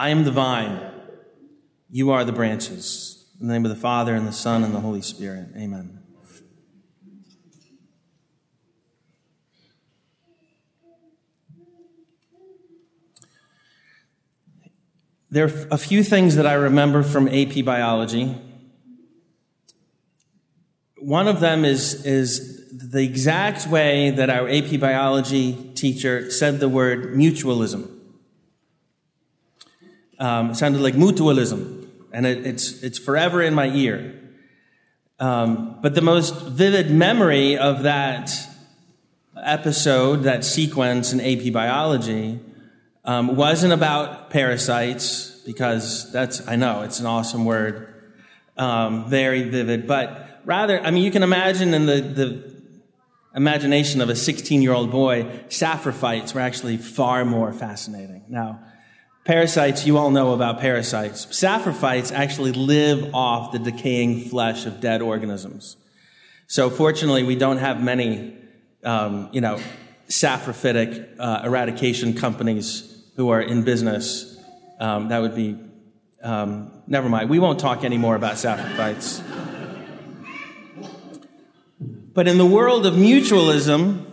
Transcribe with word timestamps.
I 0.00 0.08
am 0.08 0.24
the 0.24 0.30
vine, 0.30 0.80
you 1.90 2.10
are 2.10 2.24
the 2.24 2.32
branches. 2.32 3.26
In 3.38 3.48
the 3.48 3.52
name 3.52 3.66
of 3.66 3.68
the 3.68 3.76
Father, 3.76 4.14
and 4.14 4.26
the 4.26 4.32
Son, 4.32 4.64
and 4.64 4.74
the 4.74 4.80
Holy 4.80 5.02
Spirit. 5.02 5.48
Amen. 5.54 5.98
There 15.30 15.44
are 15.44 15.68
a 15.70 15.76
few 15.76 16.02
things 16.02 16.34
that 16.36 16.46
I 16.46 16.54
remember 16.54 17.02
from 17.02 17.28
AP 17.28 17.62
biology. 17.62 18.34
One 20.96 21.28
of 21.28 21.40
them 21.40 21.66
is, 21.66 22.06
is 22.06 22.70
the 22.72 23.04
exact 23.04 23.66
way 23.66 24.08
that 24.08 24.30
our 24.30 24.48
AP 24.48 24.80
biology 24.80 25.72
teacher 25.74 26.30
said 26.30 26.58
the 26.58 26.70
word 26.70 27.12
mutualism. 27.14 27.99
Um, 30.20 30.54
sounded 30.54 30.82
like 30.82 30.94
mutualism, 30.94 31.88
and 32.12 32.26
it, 32.26 32.46
it's, 32.46 32.82
it's 32.82 32.98
forever 32.98 33.42
in 33.42 33.54
my 33.54 33.68
ear. 33.68 34.20
Um, 35.18 35.78
but 35.80 35.94
the 35.94 36.02
most 36.02 36.34
vivid 36.46 36.90
memory 36.90 37.56
of 37.56 37.84
that 37.84 38.30
episode, 39.42 40.24
that 40.24 40.44
sequence 40.44 41.12
in 41.12 41.20
AP 41.20 41.52
biology, 41.52 42.38
um, 43.04 43.34
wasn't 43.34 43.72
about 43.72 44.30
parasites, 44.30 45.40
because 45.46 46.12
that's, 46.12 46.46
I 46.46 46.56
know, 46.56 46.82
it's 46.82 47.00
an 47.00 47.06
awesome 47.06 47.44
word, 47.44 48.12
um, 48.56 49.08
very 49.08 49.48
vivid, 49.48 49.86
but 49.86 50.42
rather, 50.44 50.80
I 50.80 50.90
mean, 50.90 51.02
you 51.02 51.10
can 51.10 51.22
imagine 51.22 51.74
in 51.74 51.86
the, 51.86 52.00
the 52.00 52.60
imagination 53.34 54.00
of 54.00 54.08
a 54.08 54.16
16 54.16 54.62
year 54.62 54.72
old 54.72 54.90
boy, 54.90 55.24
saprophytes 55.48 56.34
were 56.34 56.40
actually 56.40 56.76
far 56.76 57.24
more 57.24 57.52
fascinating. 57.52 58.24
Now, 58.28 58.60
parasites, 59.30 59.86
you 59.86 59.96
all 59.96 60.10
know 60.10 60.32
about 60.32 60.58
parasites. 60.58 61.26
Saprophytes 61.26 62.10
actually 62.10 62.50
live 62.50 63.14
off 63.14 63.52
the 63.52 63.60
decaying 63.60 64.22
flesh 64.28 64.66
of 64.66 64.80
dead 64.80 65.00
organisms. 65.00 65.76
So 66.48 66.68
fortunately, 66.68 67.22
we 67.22 67.36
don't 67.36 67.58
have 67.58 67.80
many, 67.80 68.36
um, 68.82 69.28
you 69.30 69.40
know, 69.40 69.60
saprophytic 70.08 71.14
uh, 71.20 71.42
eradication 71.44 72.14
companies 72.14 73.04
who 73.14 73.28
are 73.28 73.40
in 73.40 73.62
business. 73.62 74.36
Um, 74.80 75.10
that 75.10 75.22
would 75.22 75.36
be, 75.36 75.56
um, 76.24 76.82
never 76.88 77.08
mind. 77.08 77.30
We 77.30 77.38
won't 77.38 77.60
talk 77.60 77.84
anymore 77.84 78.16
about 78.16 78.34
saprophytes. 78.34 79.22
but 82.14 82.26
in 82.26 82.36
the 82.36 82.46
world 82.46 82.84
of 82.84 82.94
mutualism, 82.94 84.06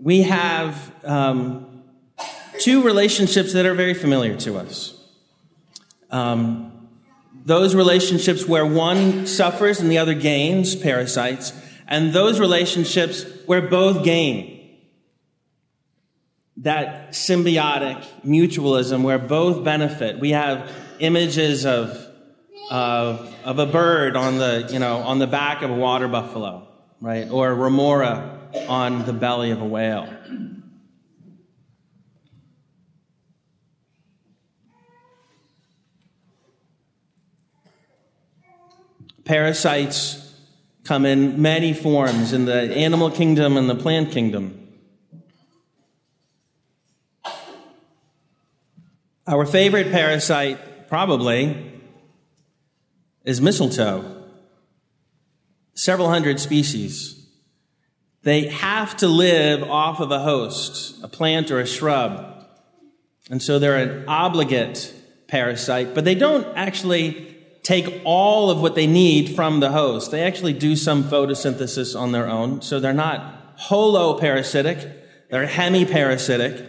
we 0.00 0.22
have 0.22 0.92
um, 1.04 1.69
two 2.60 2.82
relationships 2.82 3.52
that 3.54 3.66
are 3.66 3.74
very 3.74 3.94
familiar 3.94 4.36
to 4.36 4.56
us. 4.58 4.94
Um, 6.10 6.88
those 7.44 7.74
relationships 7.74 8.46
where 8.46 8.66
one 8.66 9.26
suffers 9.26 9.80
and 9.80 9.90
the 9.90 9.98
other 9.98 10.14
gains, 10.14 10.76
parasites, 10.76 11.52
and 11.88 12.12
those 12.12 12.38
relationships 12.38 13.24
where 13.46 13.62
both 13.62 14.04
gain 14.04 14.60
that 16.60 17.12
symbiotic 17.12 18.06
mutualism 18.24 19.02
where 19.02 19.18
both 19.18 19.64
benefit. 19.64 20.20
We 20.20 20.30
have 20.30 20.70
images 20.98 21.64
of, 21.64 22.06
of, 22.70 23.34
of 23.44 23.58
a 23.58 23.66
bird 23.66 24.14
on 24.14 24.36
the, 24.36 24.68
you 24.70 24.78
know, 24.78 24.98
on 24.98 25.18
the 25.18 25.26
back 25.26 25.62
of 25.62 25.70
a 25.70 25.74
water 25.74 26.06
buffalo, 26.06 26.68
right? 27.00 27.30
Or 27.30 27.50
a 27.50 27.54
remora 27.54 28.38
on 28.68 29.06
the 29.06 29.14
belly 29.14 29.50
of 29.52 29.62
a 29.62 29.64
whale. 29.64 30.06
Parasites 39.30 40.34
come 40.82 41.06
in 41.06 41.40
many 41.40 41.72
forms 41.72 42.32
in 42.32 42.46
the 42.46 42.76
animal 42.76 43.12
kingdom 43.12 43.56
and 43.56 43.70
the 43.70 43.76
plant 43.76 44.10
kingdom. 44.10 44.68
Our 49.28 49.46
favorite 49.46 49.92
parasite, 49.92 50.88
probably, 50.88 51.80
is 53.22 53.40
mistletoe. 53.40 54.24
Several 55.74 56.08
hundred 56.08 56.40
species. 56.40 57.24
They 58.24 58.48
have 58.48 58.96
to 58.96 59.06
live 59.06 59.62
off 59.62 60.00
of 60.00 60.10
a 60.10 60.18
host, 60.18 61.04
a 61.04 61.08
plant 61.08 61.52
or 61.52 61.60
a 61.60 61.66
shrub. 61.68 62.48
And 63.30 63.40
so 63.40 63.60
they're 63.60 63.76
an 63.76 64.08
obligate 64.08 64.92
parasite, 65.28 65.94
but 65.94 66.04
they 66.04 66.16
don't 66.16 66.48
actually 66.56 67.29
take 67.62 68.00
all 68.04 68.50
of 68.50 68.60
what 68.60 68.74
they 68.74 68.86
need 68.86 69.34
from 69.34 69.60
the 69.60 69.70
host. 69.70 70.10
They 70.10 70.22
actually 70.22 70.54
do 70.54 70.76
some 70.76 71.04
photosynthesis 71.04 71.98
on 71.98 72.12
their 72.12 72.28
own. 72.28 72.62
So 72.62 72.80
they're 72.80 72.92
not 72.92 73.58
holoparasitic, 73.58 74.92
they're 75.30 75.46
hemiparasitic. 75.46 76.68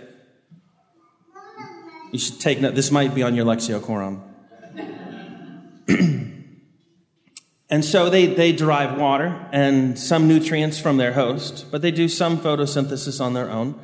You 2.12 2.19
should 2.19 2.41
take 2.41 2.59
note. 2.59 2.75
This 2.75 2.91
might 2.91 3.16
be 3.16 3.24
on 3.24 3.35
your 3.35 3.46
Lectio 3.46 3.81
Coram. 3.81 4.22
and 7.69 7.85
so 7.85 8.09
they, 8.09 8.25
they 8.25 8.52
derive 8.52 9.00
water 9.00 9.47
and 9.53 9.97
some 9.97 10.28
nutrients 10.28 10.78
from 10.78 10.97
their 10.97 11.13
host, 11.13 11.68
but 11.72 11.81
they 11.81 11.91
do 11.91 12.09
some 12.09 12.38
photosynthesis 12.38 13.23
on 13.23 13.34
their 13.34 13.50
own. 13.50 13.79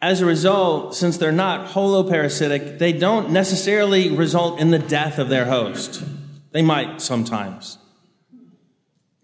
As 0.00 0.20
a 0.20 0.26
result, 0.26 0.94
since 0.94 1.16
they're 1.16 1.32
not 1.32 1.68
holoparasitic, 1.68 2.78
they 2.78 2.92
don't 2.92 3.30
necessarily 3.30 4.10
result 4.10 4.60
in 4.60 4.70
the 4.70 4.78
death 4.78 5.18
of 5.18 5.28
their 5.28 5.46
host. 5.46 6.04
They 6.52 6.62
might 6.62 7.00
sometimes. 7.00 7.78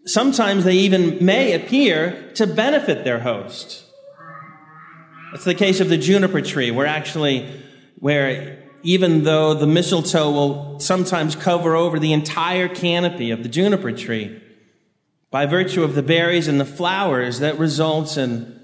Sometimes 0.04 0.64
they 0.64 0.76
even 0.76 1.24
may 1.24 1.52
appear 1.52 2.32
to 2.34 2.46
benefit 2.46 3.04
their 3.04 3.20
host. 3.20 3.84
That's 5.30 5.44
the 5.44 5.54
case 5.54 5.80
of 5.80 5.88
the 5.88 5.98
juniper 5.98 6.40
tree, 6.40 6.70
where 6.70 6.86
actually 6.86 7.48
where 7.98 8.58
even 8.82 9.22
though 9.24 9.54
the 9.54 9.66
mistletoe 9.66 10.30
will 10.30 10.80
sometimes 10.80 11.36
cover 11.36 11.76
over 11.76 11.98
the 11.98 12.12
entire 12.12 12.68
canopy 12.68 13.30
of 13.30 13.42
the 13.42 13.48
juniper 13.48 13.92
tree, 13.92 14.42
by 15.30 15.46
virtue 15.46 15.84
of 15.84 15.94
the 15.94 16.02
berries 16.02 16.48
and 16.48 16.60
the 16.60 16.64
flowers, 16.64 17.38
that 17.38 17.58
results 17.58 18.16
in 18.16 18.60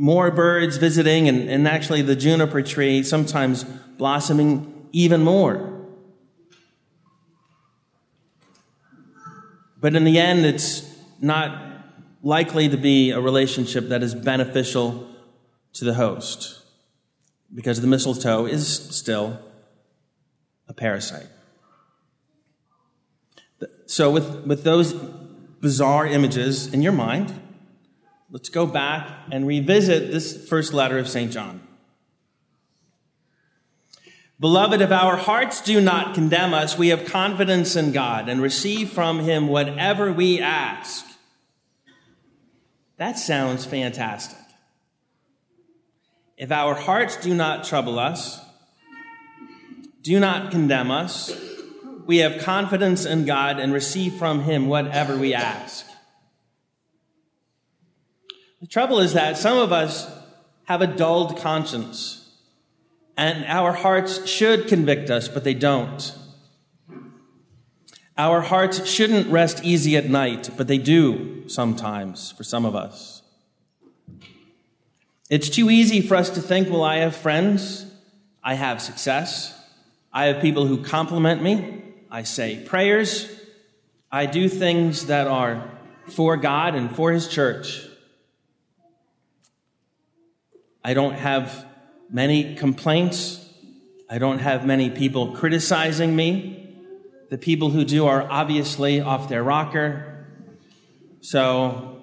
more 0.00 0.30
birds 0.30 0.78
visiting 0.78 1.28
and, 1.28 1.46
and 1.50 1.68
actually 1.68 2.00
the 2.00 2.16
juniper 2.16 2.62
tree 2.62 3.02
sometimes 3.02 3.64
blossoming 3.98 4.88
even 4.92 5.22
more. 5.22 5.78
But 9.78 9.94
in 9.94 10.04
the 10.04 10.18
end, 10.18 10.46
it's 10.46 10.90
not 11.20 11.84
likely 12.22 12.66
to 12.70 12.78
be 12.78 13.10
a 13.10 13.20
relationship 13.20 13.88
that 13.88 14.02
is 14.02 14.14
beneficial 14.14 15.06
to 15.74 15.84
the 15.84 15.92
host 15.92 16.62
because 17.54 17.82
the 17.82 17.86
mistletoe 17.86 18.46
is 18.46 18.66
still 18.96 19.38
a 20.66 20.72
parasite. 20.72 21.28
So, 23.84 24.10
with, 24.10 24.46
with 24.46 24.64
those 24.64 24.94
bizarre 24.94 26.06
images 26.06 26.72
in 26.72 26.80
your 26.80 26.92
mind, 26.92 27.34
let's 28.30 28.48
go 28.48 28.66
back 28.66 29.08
and 29.30 29.46
revisit 29.46 30.12
this 30.12 30.48
first 30.48 30.72
letter 30.72 30.98
of 30.98 31.08
St. 31.08 31.32
John. 31.32 31.60
Beloved, 34.38 34.80
if 34.80 34.90
our 34.90 35.16
hearts 35.16 35.60
do 35.60 35.80
not 35.80 36.14
condemn 36.14 36.54
us, 36.54 36.78
we 36.78 36.88
have 36.88 37.04
confidence 37.04 37.76
in 37.76 37.92
God 37.92 38.28
and 38.28 38.40
receive 38.40 38.90
from 38.90 39.20
Him 39.20 39.48
whatever 39.48 40.10
we 40.12 40.40
ask. 40.40 41.04
That 42.96 43.18
sounds 43.18 43.66
fantastic. 43.66 44.38
If 46.38 46.50
our 46.50 46.74
hearts 46.74 47.16
do 47.16 47.34
not 47.34 47.64
trouble 47.64 47.98
us, 47.98 48.40
do 50.02 50.18
not 50.18 50.50
condemn 50.50 50.90
us, 50.90 51.38
we 52.06 52.18
have 52.18 52.42
confidence 52.42 53.04
in 53.04 53.26
God 53.26 53.60
and 53.60 53.74
receive 53.74 54.14
from 54.14 54.44
Him 54.44 54.68
whatever 54.68 55.18
we 55.18 55.34
ask. 55.34 55.86
The 58.60 58.66
trouble 58.66 58.98
is 58.98 59.14
that 59.14 59.38
some 59.38 59.56
of 59.56 59.72
us 59.72 60.10
have 60.64 60.82
a 60.82 60.86
dulled 60.86 61.38
conscience, 61.38 62.30
and 63.16 63.44
our 63.46 63.72
hearts 63.72 64.26
should 64.28 64.68
convict 64.68 65.08
us, 65.10 65.28
but 65.28 65.44
they 65.44 65.54
don't. 65.54 66.14
Our 68.18 68.42
hearts 68.42 68.86
shouldn't 68.86 69.30
rest 69.30 69.64
easy 69.64 69.96
at 69.96 70.10
night, 70.10 70.50
but 70.58 70.68
they 70.68 70.76
do 70.76 71.48
sometimes 71.48 72.32
for 72.32 72.44
some 72.44 72.66
of 72.66 72.76
us. 72.76 73.22
It's 75.30 75.48
too 75.48 75.70
easy 75.70 76.02
for 76.02 76.16
us 76.16 76.28
to 76.30 76.42
think, 76.42 76.68
well, 76.68 76.84
I 76.84 76.96
have 76.96 77.16
friends, 77.16 77.86
I 78.44 78.54
have 78.54 78.82
success, 78.82 79.58
I 80.12 80.26
have 80.26 80.42
people 80.42 80.66
who 80.66 80.82
compliment 80.82 81.42
me, 81.42 81.82
I 82.10 82.24
say 82.24 82.62
prayers, 82.62 83.30
I 84.12 84.26
do 84.26 84.50
things 84.50 85.06
that 85.06 85.28
are 85.28 85.70
for 86.08 86.36
God 86.36 86.74
and 86.74 86.94
for 86.94 87.10
His 87.12 87.26
church. 87.26 87.86
I 90.84 90.94
don't 90.94 91.14
have 91.14 91.66
many 92.10 92.54
complaints. 92.54 93.48
I 94.08 94.18
don't 94.18 94.38
have 94.38 94.66
many 94.66 94.90
people 94.90 95.32
criticizing 95.36 96.16
me. 96.16 96.76
The 97.28 97.38
people 97.38 97.70
who 97.70 97.84
do 97.84 98.06
are 98.06 98.26
obviously 98.28 99.00
off 99.00 99.28
their 99.28 99.42
rocker. 99.42 100.26
So, 101.20 102.00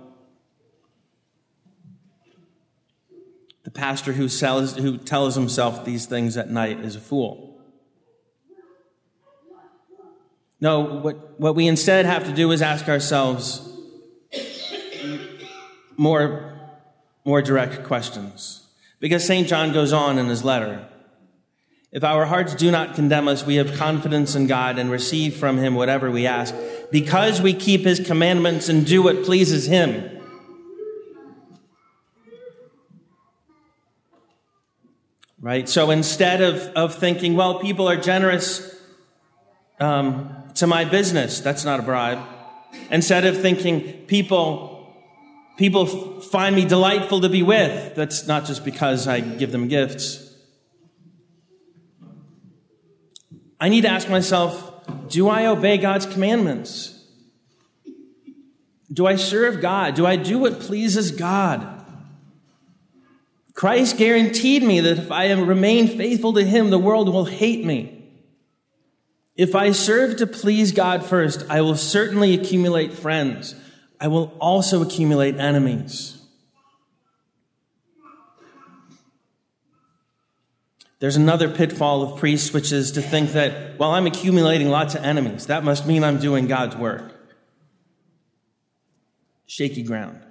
the 3.63 3.71
pastor 3.71 4.13
who, 4.13 4.29
sells, 4.29 4.77
who 4.77 4.97
tells 4.97 5.35
himself 5.35 5.83
these 5.83 6.05
things 6.05 6.37
at 6.37 6.49
night 6.49 6.79
is 6.79 6.95
a 6.95 7.01
fool. 7.01 7.59
No, 10.61 10.79
what, 10.81 11.39
what 11.39 11.55
we 11.55 11.67
instead 11.67 12.05
have 12.05 12.23
to 12.25 12.31
do 12.31 12.51
is 12.51 12.61
ask 12.61 12.87
ourselves 12.87 13.69
more, 15.97 16.57
more 17.25 17.41
direct 17.41 17.83
questions. 17.83 18.66
Because 18.99 19.25
St. 19.25 19.47
John 19.47 19.73
goes 19.73 19.93
on 19.93 20.17
in 20.17 20.27
his 20.27 20.43
letter. 20.43 20.87
If 21.91 22.03
our 22.03 22.25
hearts 22.25 22.53
do 22.53 22.69
not 22.69 22.95
condemn 22.95 23.27
us, 23.27 23.45
we 23.45 23.55
have 23.55 23.77
confidence 23.77 24.35
in 24.35 24.47
God 24.47 24.77
and 24.77 24.91
receive 24.91 25.35
from 25.35 25.57
him 25.57 25.75
whatever 25.75 26.11
we 26.11 26.27
ask, 26.27 26.53
because 26.91 27.41
we 27.41 27.53
keep 27.53 27.81
his 27.81 27.99
commandments 27.99 28.69
and 28.69 28.85
do 28.85 29.01
what 29.01 29.23
pleases 29.23 29.67
him. 29.67 30.11
Right? 35.39 35.69
So 35.69 35.91
instead 35.91 36.41
of, 36.41 36.59
of 36.75 36.95
thinking, 36.95 37.35
well, 37.35 37.59
people 37.59 37.87
are 37.87 37.95
generous 37.95 38.75
um, 39.79 40.35
to 40.55 40.67
my 40.67 40.83
business, 40.83 41.39
that's 41.39 41.63
not 41.63 41.79
a 41.79 41.83
bribe. 41.83 42.19
Instead 42.91 43.25
of 43.25 43.39
thinking, 43.39 44.05
people 44.07 44.76
People 45.57 46.21
find 46.21 46.55
me 46.55 46.65
delightful 46.65 47.21
to 47.21 47.29
be 47.29 47.41
with. 47.41 47.95
That's 47.95 48.27
not 48.27 48.45
just 48.45 48.63
because 48.63 49.07
I 49.07 49.19
give 49.19 49.51
them 49.51 49.67
gifts. 49.67 50.23
I 53.59 53.69
need 53.69 53.81
to 53.81 53.89
ask 53.89 54.07
myself 54.07 54.63
do 55.09 55.27
I 55.27 55.47
obey 55.47 55.77
God's 55.77 56.05
commandments? 56.05 56.93
Do 58.91 59.05
I 59.05 59.15
serve 59.15 59.61
God? 59.61 59.95
Do 59.95 60.05
I 60.05 60.15
do 60.15 60.39
what 60.39 60.59
pleases 60.59 61.11
God? 61.11 61.73
Christ 63.53 63.97
guaranteed 63.97 64.63
me 64.63 64.79
that 64.79 64.99
if 64.99 65.11
I 65.11 65.31
remain 65.31 65.87
faithful 65.87 66.33
to 66.33 66.43
Him, 66.43 66.69
the 66.69 66.77
world 66.77 67.09
will 67.09 67.25
hate 67.25 67.65
me. 67.65 68.11
If 69.35 69.55
I 69.55 69.71
serve 69.71 70.17
to 70.17 70.27
please 70.27 70.71
God 70.71 71.03
first, 71.03 71.45
I 71.49 71.61
will 71.61 71.75
certainly 71.75 72.33
accumulate 72.33 72.93
friends. 72.93 73.55
I 73.99 74.07
will 74.07 74.35
also 74.39 74.81
accumulate 74.81 75.37
enemies. 75.37 76.21
There's 80.99 81.15
another 81.15 81.47
pitfall 81.49 82.01
of 82.01 82.19
priests, 82.19 82.53
which 82.53 82.71
is 82.71 82.91
to 82.93 83.01
think 83.01 83.31
that, 83.33 83.77
well, 83.77 83.91
I'm 83.91 84.07
accumulating 84.07 84.69
lots 84.69 84.95
of 84.95 85.03
enemies. 85.03 85.45
That 85.47 85.63
must 85.63 85.85
mean 85.85 86.03
I'm 86.03 86.19
doing 86.19 86.47
God's 86.47 86.75
work. 86.75 87.13
Shaky 89.45 89.83
ground. 89.83 90.21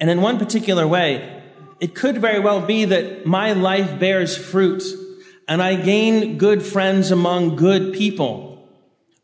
And 0.00 0.10
in 0.10 0.20
one 0.22 0.38
particular 0.38 0.86
way, 0.86 1.42
it 1.80 1.94
could 1.94 2.18
very 2.18 2.40
well 2.40 2.60
be 2.60 2.86
that 2.86 3.26
my 3.26 3.52
life 3.52 3.98
bears 3.98 4.36
fruit 4.36 4.82
and 5.48 5.62
I 5.62 5.76
gain 5.76 6.38
good 6.38 6.62
friends 6.62 7.10
among 7.10 7.56
good 7.56 7.92
people. 7.92 8.68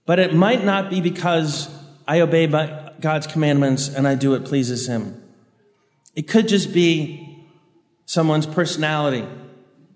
But 0.07 0.19
it 0.19 0.35
might 0.35 0.65
not 0.65 0.91
be 0.91 1.01
because 1.01 1.69
I 2.07 2.21
obey 2.21 2.47
God's 3.01 3.27
commandments 3.27 3.89
and 3.89 4.07
I 4.07 4.15
do 4.15 4.31
what 4.31 4.45
pleases 4.45 4.87
Him. 4.87 5.23
It 6.15 6.23
could 6.23 6.49
just 6.49 6.73
be 6.73 7.47
someone's 8.07 8.47
personality. 8.47 9.27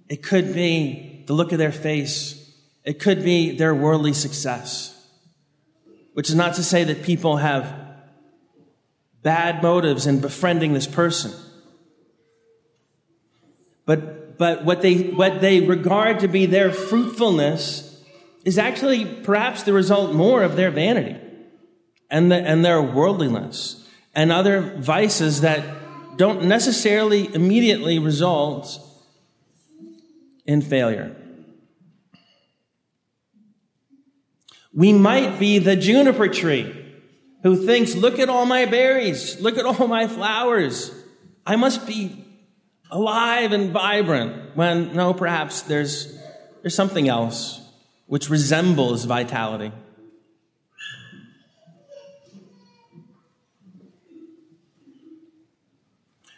It 0.08 0.22
could 0.22 0.54
be 0.54 1.24
the 1.26 1.32
look 1.32 1.52
of 1.52 1.58
their 1.58 1.72
face. 1.72 2.40
It 2.84 3.00
could 3.00 3.24
be 3.24 3.56
their 3.56 3.74
worldly 3.74 4.12
success. 4.12 4.90
Which 6.12 6.28
is 6.28 6.36
not 6.36 6.54
to 6.54 6.62
say 6.62 6.84
that 6.84 7.02
people 7.02 7.38
have 7.38 7.74
bad 9.22 9.62
motives 9.62 10.06
in 10.06 10.20
befriending 10.20 10.74
this 10.74 10.86
person. 10.86 11.32
But 13.84 14.23
but 14.38 14.64
what 14.64 14.82
they, 14.82 15.10
what 15.10 15.40
they 15.40 15.60
regard 15.60 16.20
to 16.20 16.28
be 16.28 16.46
their 16.46 16.72
fruitfulness 16.72 18.02
is 18.44 18.58
actually 18.58 19.04
perhaps 19.04 19.62
the 19.62 19.72
result 19.72 20.14
more 20.14 20.42
of 20.42 20.56
their 20.56 20.70
vanity 20.70 21.16
and, 22.10 22.30
the, 22.30 22.36
and 22.36 22.64
their 22.64 22.82
worldliness 22.82 23.88
and 24.14 24.30
other 24.30 24.76
vices 24.78 25.40
that 25.40 25.64
don't 26.16 26.44
necessarily 26.44 27.32
immediately 27.34 27.98
result 27.98 28.80
in 30.46 30.62
failure. 30.62 31.16
We 34.72 34.92
might 34.92 35.38
be 35.38 35.58
the 35.58 35.76
juniper 35.76 36.28
tree 36.28 36.84
who 37.42 37.64
thinks, 37.64 37.94
look 37.94 38.18
at 38.18 38.28
all 38.28 38.46
my 38.46 38.66
berries, 38.66 39.40
look 39.40 39.58
at 39.58 39.64
all 39.64 39.86
my 39.86 40.06
flowers. 40.06 40.90
I 41.46 41.56
must 41.56 41.86
be 41.86 42.23
alive 42.94 43.50
and 43.50 43.72
vibrant 43.72 44.54
when 44.54 44.94
no, 44.94 45.12
perhaps 45.12 45.62
there's, 45.62 46.16
there's 46.62 46.76
something 46.76 47.08
else 47.08 47.60
which 48.06 48.30
resembles 48.30 49.04
vitality. 49.04 49.72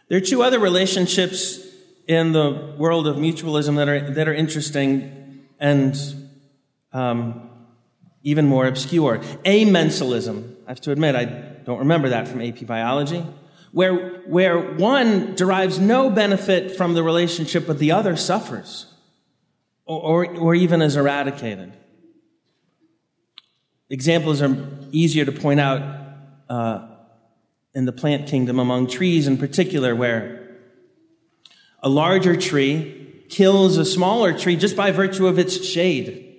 There 0.09 0.17
are 0.17 0.23
two 0.23 0.43
other 0.43 0.59
relationships 0.59 1.61
in 2.09 2.33
the 2.33 2.75
world 2.79 3.07
of 3.07 3.17
mutualism 3.17 3.77
that 3.77 3.89
are, 3.89 4.11
that 4.13 4.27
are 4.27 4.33
interesting 4.33 5.45
and 5.61 5.95
um, 6.95 7.51
even 8.23 8.47
more 8.47 8.67
obscure. 8.67 9.19
Amensalism. 9.45 10.55
I 10.67 10.71
have 10.71 10.81
to 10.83 10.93
admit, 10.93 11.17
I 11.17 11.25
don't 11.25 11.81
remember 11.81 12.09
that 12.11 12.29
from 12.29 12.41
AP 12.41 12.65
biology 12.65 13.27
where, 13.77 14.23
where 14.23 14.59
one 14.59 15.35
derives 15.35 15.79
no 15.79 16.09
benefit 16.09 16.75
from 16.75 16.95
the 16.95 17.03
relationship, 17.03 17.67
but 17.67 17.79
the 17.79 17.93
other 17.93 18.17
suffers 18.17 18.87
or, 19.85 20.25
or, 20.25 20.37
or 20.39 20.55
even 20.55 20.81
is 20.81 20.97
eradicated. 20.97 21.75
Examples 23.91 24.41
are 24.41 24.57
easier 24.93 25.27
to 25.27 25.33
point 25.33 25.61
out 25.61 25.83
uh, 26.49 26.89
in 27.75 27.85
the 27.85 27.93
plant 27.93 28.27
kingdom 28.27 28.59
among 28.59 28.87
trees 28.87 29.27
in 29.27 29.37
particular, 29.37 29.95
where 29.95 30.57
a 31.83 31.91
larger 31.91 32.35
tree 32.35 33.27
kills 33.29 33.77
a 33.77 33.85
smaller 33.85 34.33
tree 34.33 34.57
just 34.57 34.75
by 34.75 34.91
virtue 34.91 35.27
of 35.27 35.39
its 35.39 35.63
shade. 35.63 36.35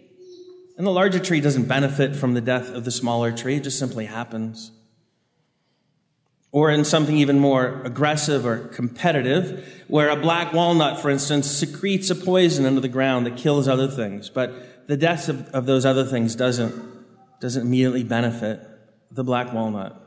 And 0.76 0.88
the 0.88 0.92
larger 0.92 1.20
tree 1.20 1.40
doesn't 1.40 1.66
benefit 1.66 2.16
from 2.16 2.34
the 2.34 2.42
death 2.42 2.70
of 2.72 2.84
the 2.84 2.90
smaller 2.90 3.32
tree, 3.32 3.58
it 3.58 3.64
just 3.64 3.78
simply 3.78 4.08
happens 4.08 4.72
or 6.52 6.72
in 6.72 6.86
something 6.86 7.18
even 7.18 7.40
more 7.40 7.82
aggressive 7.84 8.46
or 8.46 8.58
competitive, 8.70 9.84
where 9.88 10.10
a 10.10 10.16
black 10.16 10.54
walnut, 10.54 11.00
for 11.00 11.10
instance, 11.10 11.50
secretes 11.50 12.10
a 12.10 12.16
poison 12.16 12.66
into 12.66 12.82
the 12.82 12.88
ground 12.88 13.26
that 13.26 13.38
kills 13.38 13.68
other 13.68 13.88
things, 13.88 14.30
but 14.30 14.88
the 14.88 14.98
death 14.98 15.28
of, 15.28 15.48
of 15.50 15.66
those 15.66 15.86
other 15.86 16.06
things 16.06 16.36
doesn't, 16.36 16.74
doesn't 17.42 17.64
immediately 17.64 18.04
benefit 18.04 18.62
the 19.12 19.24
black 19.24 19.54
walnut. 19.54 20.02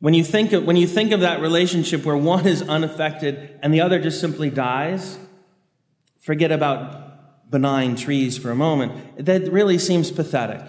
When 0.00 0.14
you, 0.14 0.24
think 0.24 0.52
of, 0.52 0.64
when 0.64 0.76
you 0.76 0.86
think 0.88 1.12
of 1.12 1.20
that 1.20 1.40
relationship 1.40 2.04
where 2.04 2.16
one 2.16 2.46
is 2.46 2.62
unaffected 2.62 3.58
and 3.62 3.72
the 3.72 3.82
other 3.82 4.00
just 4.00 4.20
simply 4.20 4.50
dies, 4.50 5.18
forget 6.18 6.50
about 6.50 7.50
benign 7.50 7.94
trees 7.94 8.36
for 8.36 8.50
a 8.50 8.56
moment. 8.56 9.24
That 9.24 9.52
really 9.52 9.78
seems 9.78 10.10
pathetic. 10.10 10.62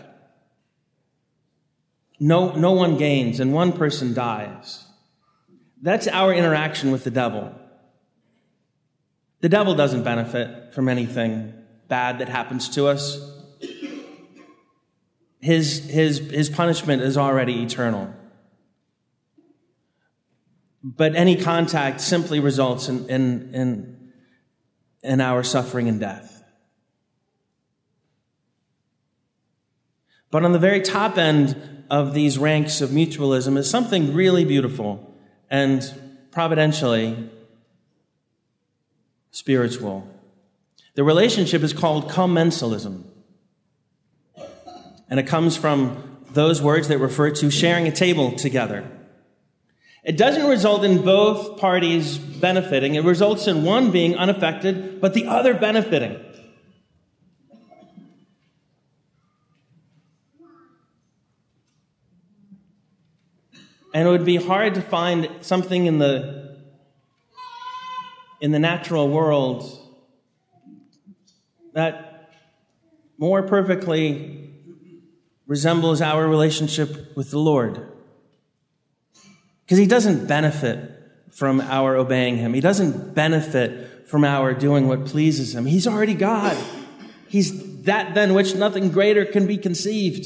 No, 2.25 2.53
no 2.55 2.71
one 2.71 2.97
gains 2.97 3.41
and 3.41 3.53
one 3.53 3.73
person 3.73 4.13
dies. 4.13 4.85
That's 5.81 6.07
our 6.07 6.33
interaction 6.33 6.93
with 6.93 7.03
the 7.03 7.11
devil. 7.11 7.53
The 9.41 9.49
devil 9.49 9.75
doesn't 9.75 10.03
benefit 10.03 10.73
from 10.73 10.87
anything 10.87 11.53
bad 11.89 12.19
that 12.19 12.29
happens 12.29 12.69
to 12.75 12.87
us. 12.87 13.19
His, 15.41 15.83
his, 15.89 16.19
his 16.19 16.49
punishment 16.49 17.01
is 17.01 17.17
already 17.17 17.61
eternal. 17.61 18.15
But 20.81 21.17
any 21.17 21.35
contact 21.35 21.99
simply 21.99 22.39
results 22.39 22.87
in, 22.87 23.09
in, 23.09 23.53
in, 23.53 24.13
in 25.03 25.19
our 25.19 25.43
suffering 25.43 25.89
and 25.89 25.99
death. 25.99 26.41
But 30.31 30.45
on 30.45 30.53
the 30.53 30.59
very 30.59 30.79
top 30.79 31.17
end 31.17 31.72
of 31.93 32.15
these 32.15 32.39
ranks 32.39 32.81
of 32.81 32.89
mutualism 32.89 33.55
is 33.55 33.69
something 33.69 34.15
really 34.15 34.43
beautiful 34.43 35.13
and 35.47 35.93
providentially 36.31 37.29
spiritual. 39.29 40.07
The 40.95 41.03
relationship 41.03 41.61
is 41.61 41.71
called 41.71 42.09
commensalism. 42.09 43.03
And 45.07 45.19
it 45.19 45.27
comes 45.27 45.55
from 45.55 46.19
those 46.31 46.63
words 46.63 46.87
that 46.87 46.97
refer 46.97 47.29
to 47.29 47.51
sharing 47.51 47.87
a 47.87 47.91
table 47.91 48.31
together. 48.31 48.89
It 50.03 50.17
doesn't 50.17 50.49
result 50.49 50.83
in 50.83 51.03
both 51.03 51.59
parties 51.59 52.17
benefiting. 52.17 52.95
It 52.95 53.03
results 53.03 53.45
in 53.45 53.63
one 53.63 53.91
being 53.91 54.15
unaffected, 54.17 54.99
but 54.99 55.13
the 55.13 55.27
other 55.27 55.53
benefiting. 55.53 56.19
And 63.93 64.07
it 64.07 64.11
would 64.11 64.25
be 64.25 64.37
hard 64.37 64.75
to 64.75 64.81
find 64.81 65.29
something 65.41 65.85
in 65.85 65.99
the, 65.99 66.57
in 68.41 68.51
the 68.51 68.59
natural 68.59 69.07
world 69.07 69.79
that 71.73 72.31
more 73.17 73.43
perfectly 73.43 74.51
resembles 75.45 76.01
our 76.01 76.27
relationship 76.27 77.15
with 77.15 77.29
the 77.31 77.39
Lord. 77.39 77.87
Because 79.65 79.77
he 79.77 79.85
doesn't 79.85 80.27
benefit 80.27 80.91
from 81.31 81.61
our 81.61 81.95
obeying 81.95 82.37
him. 82.37 82.53
He 82.53 82.61
doesn't 82.61 83.13
benefit 83.13 84.07
from 84.07 84.23
our 84.23 84.53
doing 84.53 84.87
what 84.87 85.05
pleases 85.05 85.55
him. 85.55 85.65
He's 85.65 85.87
already 85.87 86.13
God. 86.13 86.57
He's 87.27 87.83
that 87.83 88.13
than 88.13 88.33
which 88.33 88.55
nothing 88.55 88.91
greater 88.91 89.25
can 89.25 89.47
be 89.47 89.57
conceived. 89.57 90.25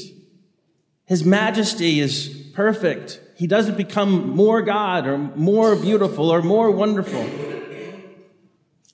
His 1.06 1.24
majesty 1.24 2.00
is 2.00 2.28
perfect. 2.54 3.20
He 3.38 3.46
doesn't 3.46 3.76
become 3.76 4.30
more 4.30 4.62
God 4.62 5.06
or 5.06 5.16
more 5.16 5.76
beautiful 5.76 6.28
or 6.28 6.42
more 6.42 6.72
wonderful. 6.72 7.22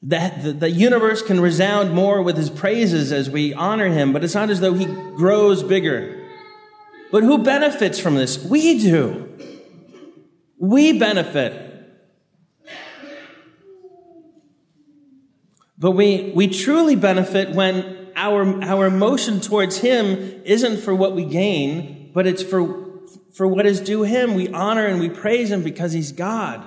The, 0.02 0.32
the, 0.42 0.52
the, 0.52 0.70
universe 0.70 1.22
can 1.22 1.40
resound 1.40 1.94
more 1.94 2.20
with 2.20 2.36
his 2.36 2.50
praises 2.50 3.10
as 3.10 3.30
we 3.30 3.54
honor 3.54 3.88
him, 3.88 4.12
but 4.12 4.22
it's 4.22 4.34
not 4.34 4.50
as 4.50 4.60
though 4.60 4.74
he 4.74 4.84
grows 4.84 5.62
bigger. 5.62 6.28
But 7.10 7.22
who 7.22 7.38
benefits 7.38 7.98
from 7.98 8.16
this? 8.16 8.44
We 8.44 8.80
do. 8.80 9.32
We 10.58 10.98
benefit. 10.98 11.62
But 15.78 15.92
we, 15.92 16.32
we 16.34 16.48
truly 16.48 16.96
benefit 16.96 17.54
when 17.54 18.08
our, 18.14 18.62
our 18.62 18.84
emotion 18.84 19.40
towards 19.40 19.78
him 19.78 20.42
isn't 20.44 20.82
for 20.82 20.94
what 20.94 21.14
we 21.14 21.24
gain, 21.24 22.10
but 22.12 22.26
it's 22.26 22.42
for 22.42 22.83
for 23.34 23.46
what 23.46 23.66
is 23.66 23.80
due 23.80 24.04
him. 24.04 24.34
We 24.34 24.48
honor 24.48 24.86
and 24.86 25.00
we 25.00 25.08
praise 25.08 25.50
him 25.50 25.62
because 25.62 25.92
he's 25.92 26.12
God. 26.12 26.64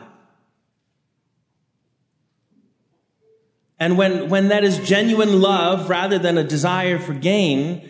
And 3.79 3.97
when, 3.97 4.29
when 4.29 4.49
that 4.49 4.63
is 4.63 4.79
genuine 4.79 5.39
love 5.39 5.89
rather 5.89 6.19
than 6.19 6.37
a 6.37 6.43
desire 6.43 6.99
for 6.99 7.13
gain, 7.13 7.89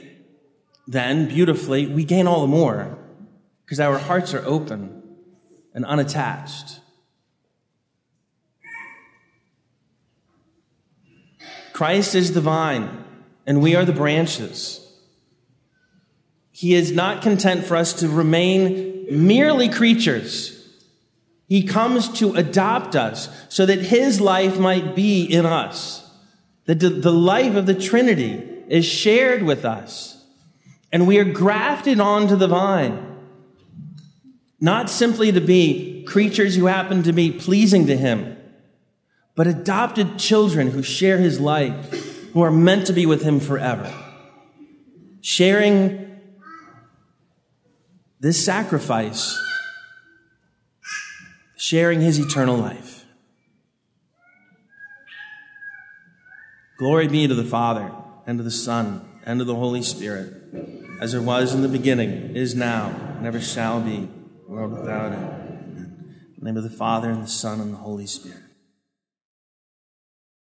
then 0.85 1.27
beautifully, 1.27 1.87
we 1.87 2.03
gain 2.03 2.27
all 2.27 2.41
the 2.41 2.47
more 2.47 2.97
because 3.65 3.79
our 3.79 3.97
hearts 3.97 4.33
are 4.33 4.45
open 4.45 5.01
and 5.73 5.85
unattached. 5.85 6.81
Christ 11.73 12.15
is 12.15 12.33
the 12.33 12.41
vine, 12.41 13.03
and 13.45 13.61
we 13.61 13.75
are 13.75 13.85
the 13.85 13.93
branches. 13.93 14.86
He 16.57 16.73
is 16.73 16.91
not 16.91 17.21
content 17.21 17.65
for 17.65 17.77
us 17.77 17.93
to 17.99 18.09
remain 18.09 19.05
merely 19.11 19.69
creatures. 19.69 20.67
He 21.47 21.61
comes 21.61 22.09
to 22.17 22.33
adopt 22.33 22.95
us 22.95 23.29
so 23.47 23.67
that 23.67 23.79
his 23.79 24.19
life 24.19 24.57
might 24.57 24.95
be 24.95 25.23
in 25.23 25.45
us. 25.45 26.09
That 26.65 26.79
the 26.79 27.11
life 27.11 27.53
of 27.53 27.67
the 27.67 27.75
Trinity 27.75 28.43
is 28.69 28.87
shared 28.87 29.43
with 29.43 29.65
us. 29.65 30.25
And 30.91 31.05
we 31.05 31.19
are 31.19 31.31
grafted 31.31 31.99
onto 31.99 32.35
the 32.35 32.47
vine. 32.47 33.05
Not 34.59 34.89
simply 34.89 35.31
to 35.31 35.39
be 35.39 36.05
creatures 36.07 36.55
who 36.55 36.65
happen 36.65 37.03
to 37.03 37.13
be 37.13 37.31
pleasing 37.31 37.85
to 37.85 37.95
him, 37.95 38.35
but 39.35 39.45
adopted 39.45 40.17
children 40.17 40.71
who 40.71 40.81
share 40.81 41.19
his 41.19 41.39
life, 41.39 42.31
who 42.33 42.41
are 42.41 42.49
meant 42.49 42.87
to 42.87 42.93
be 42.93 43.05
with 43.05 43.21
him 43.21 43.39
forever. 43.39 43.93
Sharing 45.21 46.06
this 48.19 48.43
sacrifice, 48.43 49.37
sharing 51.55 52.01
his 52.01 52.17
eternal 52.17 52.57
life. 52.57 53.05
Glory 56.77 57.07
be 57.07 57.27
to 57.27 57.35
the 57.35 57.43
Father, 57.43 57.91
and 58.25 58.37
to 58.39 58.43
the 58.43 58.51
Son, 58.51 59.07
and 59.25 59.39
to 59.39 59.45
the 59.45 59.55
Holy 59.55 59.81
Spirit, 59.81 60.33
as 60.99 61.13
it 61.13 61.21
was 61.21 61.53
in 61.53 61.61
the 61.61 61.67
beginning, 61.67 62.35
is 62.35 62.55
now, 62.55 62.89
and 63.17 63.25
ever 63.25 63.39
shall 63.39 63.81
be, 63.81 64.09
world 64.47 64.71
without 64.71 65.11
end. 65.11 65.77
In 65.77 66.33
the 66.39 66.45
name 66.45 66.57
of 66.57 66.63
the 66.63 66.69
Father, 66.69 67.09
and 67.09 67.23
the 67.23 67.27
Son, 67.27 67.59
and 67.59 67.73
the 67.73 67.77
Holy 67.77 68.07
Spirit. 68.07 68.46